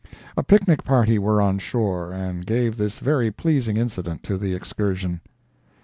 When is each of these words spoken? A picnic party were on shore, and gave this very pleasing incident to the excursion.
A 0.35 0.41
picnic 0.41 0.83
party 0.83 1.19
were 1.19 1.39
on 1.39 1.59
shore, 1.59 2.11
and 2.11 2.43
gave 2.43 2.75
this 2.75 2.97
very 2.97 3.29
pleasing 3.29 3.77
incident 3.77 4.23
to 4.23 4.35
the 4.39 4.55
excursion. 4.55 5.21